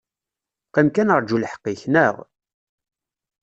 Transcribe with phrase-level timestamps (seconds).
[0.73, 2.15] Qim kan aṛǧu lḥeq-ik, neɣ?